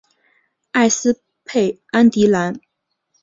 [0.71, 2.59] 埃斯佩安迪兰。